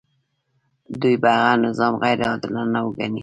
[1.01, 3.19] دوی به هغه نظام غیر عادلانه وګڼي.